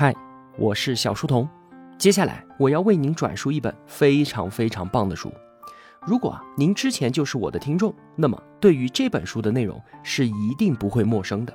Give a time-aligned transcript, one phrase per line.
[0.00, 0.14] 嗨，
[0.56, 1.48] 我是小书童。
[1.98, 5.28] 接下来我要为您转述一本非常非常棒的书。
[6.06, 11.52] 如果啊您之前就是我的听众，那么对于这本书的内容是一定不会陌生的，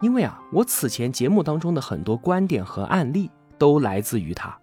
[0.00, 4.58] 因为啊我此前节目当中的很多观点和案例都来自于它。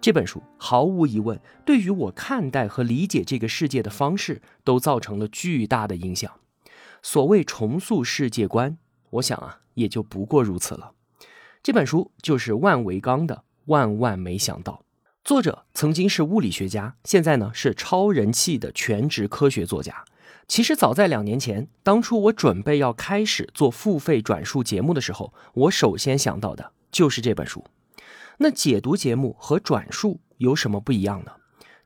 [0.00, 6.28] 这本书毫无疑问对于我看待和理解这个世界的方式都造成了巨大的影响。
[7.04, 8.76] 所谓重塑世界观，
[9.10, 10.94] 我想啊也就不过如此了。
[11.62, 13.34] 这本书就是万维钢的
[13.66, 14.72] 《万万没想到》，
[15.24, 20.04] 作者曾经是物理学家，现在呢是超人气的全职科学作家。
[20.46, 27.64] 其实早在两年前，当初我准备要开始做付费转述节目的时候，我首先想到的就是这本书。
[28.38, 31.32] 那解读节目和转述有什么不一样呢？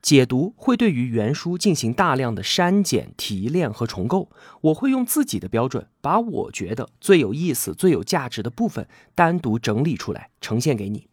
[0.03, 4.29] 解读会对于原书进行大量的删减、提炼和重构。
[4.59, 8.85] 我会用自己的标准，把我觉得最有意思、最有价值的部分
[9.15, 11.07] 单独整理出来呈现给你。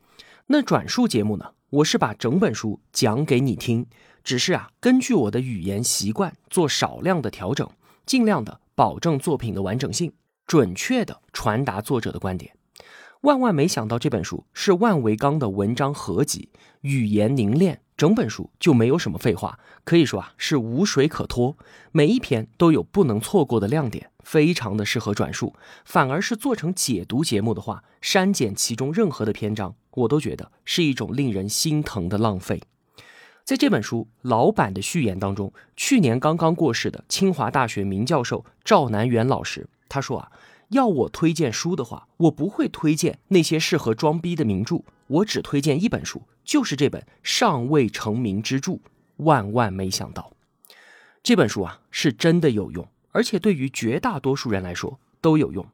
[0.49, 1.53] 那转述节目呢？
[1.71, 3.87] 我是把整本书讲给你听，
[4.25, 7.71] 只是啊，根据我的语言习惯做少量的调整，
[8.05, 10.13] 尽量的保证作品的完整性，
[10.49, 12.53] 准确的传达作者的观点。
[13.21, 16.49] 万万没想到，这本书是万维钢的文章合集，
[16.81, 21.59] 语言凝练，整本书就没有什么废话，可以说啊是无水可拖，
[21.93, 25.55] 每一篇都有不能错过的亮点，非常的适合转述。
[25.85, 32.63] 反而是做成解读节目的话，删减其中任何的篇章，我都觉得是一种令人心疼的浪费。
[33.45, 40.33] 在这本书老版的序言当中，去年刚刚过世的清华大学名教授赵南元老师他说啊。
[40.71, 48.79] 要我推荐书的话，我不会推荐那些适合装逼的名著，我只推荐一本书，就是这本尚未成名之著。
[49.17, 50.33] 万万没想到，
[51.23, 55.67] 这本书啊是真的有用，而且对于绝大多数人来说都有用。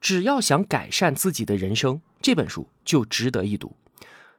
[0.00, 3.76] 只要想改善自己的人生，这本书就值得一读。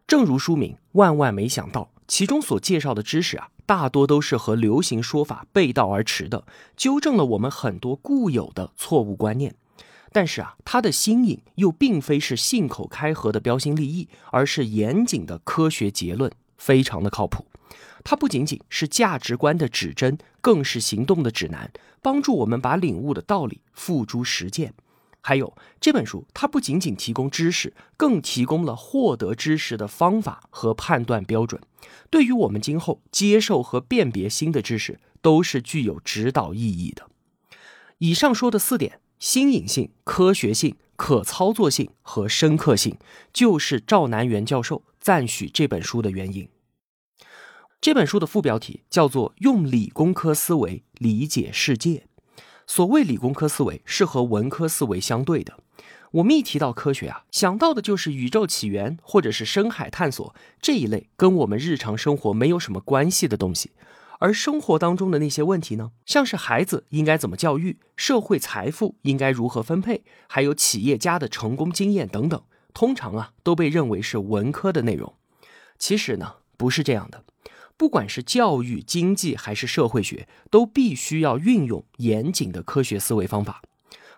[0.08, 6.44] 正如书名，万万没想到，其中所介绍的知识啊，大多都是和流行说法背道而驰的，
[6.76, 9.54] 纠正了我们很多固有的错误观念。
[10.12, 17.46] 但是啊，它的新颖又并非是信口开河的标新立异，而是严谨的科学结论，非常的靠谱。
[18.04, 21.72] 它不仅仅是价值观的指针，更是行动的指南，
[22.02, 24.74] 帮助我们把领悟的道理付诸实践。
[25.22, 31.62] 还有这本书，它不仅仅提供知识，更提供了获得知识的方法和判断标准，
[32.10, 37.10] 对于我们今后接受和辨别新的知识，都是具有指导意义的。
[38.00, 39.02] 以上说的四点。
[39.20, 42.98] 新颖性、科学性、可操作性和深刻性，
[43.34, 46.48] 就是赵南元教授赞许这本书的原因。
[47.82, 52.06] 这本书的副标题叫做“用理工科思维理解世界”。
[52.66, 55.60] 所谓理工科思维，是和文科思维相对的。
[56.12, 63.72] 我们一提到科学啊，想到的就是宇宙起源或者是深海探索这一类跟我们日常生活没有什么关系的东西。
[64.20, 72.42] 而生活当中的那些问题呢，像是孩子应该怎么教育，社会财富应该如何分配，还有企业家的成功经验等等，
[72.74, 75.16] 通常啊都被认为是文科的内容。
[75.78, 77.24] 其实呢，不是这样的。
[77.78, 83.62] 不管是教育、经济还是社会学，都必须要运用严谨的科学思维方法。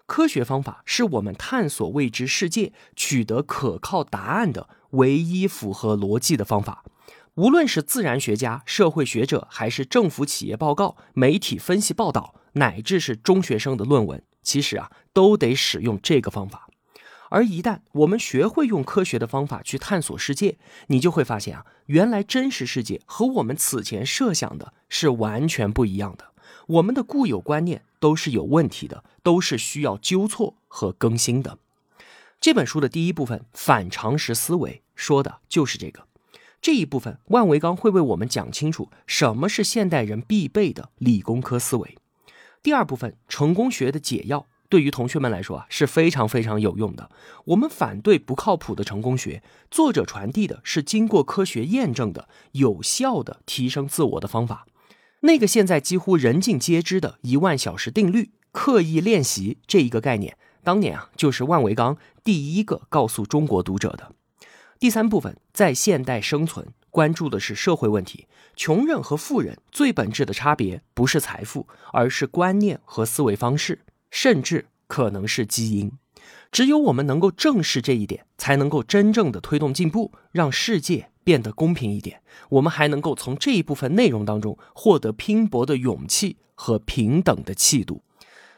[0.07, 6.83] 科学方法是我们探索未知世界、取得可靠答案的唯一符合逻辑的方法。
[7.35, 16.67] 无论是自然学家、社会学者，还是政府企业报告、媒体分析报道，乃至是中学生的论文，其实啊，都得使用这个方法。
[17.29, 26.33] 而一旦我们学会用科学的方法去探索世界，你就会发现啊，原来真实世界和我们此前设想的是完全不一样的。
[26.67, 31.57] 我们的固有观念都是有问题的，都是需要纠错和更新的。
[32.41, 36.05] 这本书的第一部分反常识思维说的就是这个。
[36.61, 41.97] 这一部分，万维钢会为我们讲清楚什么是现代人必备的理工科思维。
[42.61, 47.09] 第二部分，成功学的解药，对于同学们来说啊是非常非常有用的。
[47.45, 49.41] 我们反对不靠谱的成功学，
[49.71, 54.67] 作者传递的是经过科学验证的有效的提升自我的方法。
[55.21, 64.13] 那个现在几乎人尽皆知的一万小时定律、刻意练习这一个概念，当年啊就是万维钢第一个告诉中国读者的。
[64.81, 68.25] 第三部分，在现代生存，关注的是社会问题。
[68.55, 75.91] 穷人和富人最本质的差别不是财富，而是观念和思维方式，甚至可能是基因。
[76.51, 82.23] 只有我们能够正视这一点，才能够真正的推动进步，让世界变得公平一点。
[82.49, 88.01] 我们还能够从这一部分内容当中获得拼搏的勇气和平等的气度。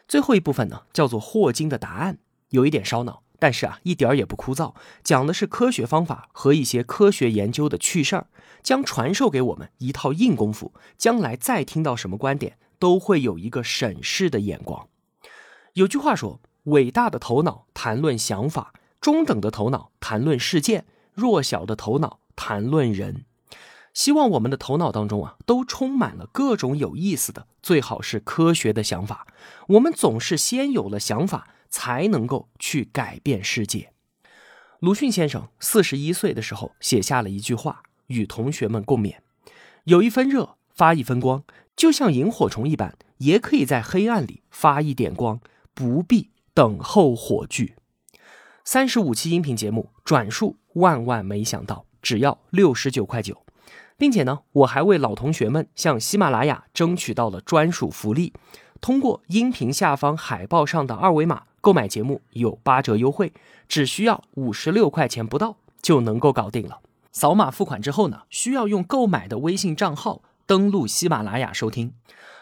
[0.08, 2.20] 最后一部分呢，叫做霍金的答案，
[2.52, 3.23] 有一点烧脑。
[3.44, 4.74] 但是啊，一点也不枯燥，
[5.04, 8.28] 讲的是科学方法和一些科学研究的趣事儿，
[8.62, 14.88] 将传授给我们一套硬功夫，将来再听到什么观点，都会有一个审视的眼光。
[15.74, 16.40] 有句话说
[16.72, 23.26] ：“伟大的头脑谈论想法，中等的头脑谈论事件，弱小的头脑谈论人。”
[23.94, 29.28] 希望我们的头脑当中啊，都充满了各种有意思的，最好是科学的想法。
[29.68, 31.50] 我们总是先有了想法。
[31.74, 33.92] 才能够去改变世界。
[34.80, 39.16] 鲁迅先生四十一岁的时候写下了一句话，与同学们共勉：
[39.86, 41.44] 有一分热，发一分光，
[41.76, 45.42] 就像萤火虫一般，也可以在黑暗里发一点光，
[45.74, 47.74] 不必等候火炬。
[48.64, 53.44] 三十五期音频节目转述，万万没想到，只要六十九块九，
[53.98, 58.32] 并且呢，我还为老同学们向喜马拉雅争取到了专属福利，
[58.80, 61.46] 通过音频下方海报上的二维码。
[61.64, 63.32] 购买节目有八折优惠，
[63.70, 66.82] 只需要五十六块钱不到就能够搞定了。
[67.14, 71.94] 扫码付款之后呢，需要用购买的微信账号登录喜马拉雅收听。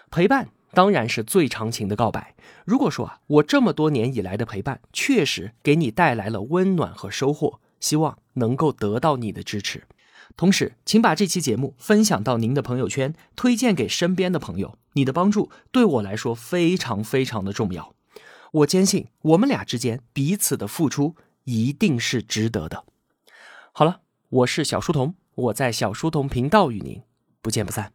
[0.09, 2.33] 陪伴当然是最长情的告白。
[2.65, 9.83] 如果说啊，我这么多年以来的陪伴确实给你带来了温暖和收获，希望能够得到你的支持。
[10.35, 14.79] 同时，请把这期节目分享到您的朋友圈，推荐给身边的朋友。
[14.94, 17.94] 你的帮助对我来说非常非常的重要。
[18.51, 21.15] 我坚信，我们俩之间彼此的付出
[21.45, 22.83] 一定是值得的。
[23.71, 27.01] 好了，我是小书童，我在小书童频道与您
[27.42, 27.94] 不见不散。